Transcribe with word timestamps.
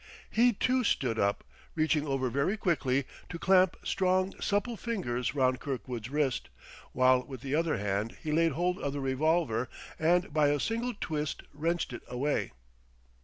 He, 0.31 0.51
too, 0.53 0.83
stood 0.83 1.19
up, 1.19 1.43
reaching 1.75 2.07
over 2.07 2.31
very 2.31 2.57
quickly, 2.57 3.05
to 3.29 3.37
clamp 3.37 3.75
strong 3.83 4.33
supple 4.41 4.75
fingers 4.75 5.35
round 5.35 5.59
Kirkwood's 5.59 6.09
wrist, 6.09 6.49
while 6.91 7.21
with 7.23 7.41
the 7.41 7.53
other 7.53 7.77
hand 7.77 8.17
he 8.19 8.31
laid 8.31 8.53
hold 8.53 8.79
of 8.79 8.93
the 8.93 8.99
revolver 8.99 9.69
and 9.99 10.33
by 10.33 10.47
a 10.47 10.59
single 10.59 10.95
twist 10.99 11.43
wrenched 11.53 11.93
it 11.93 12.01
away. 12.07 12.51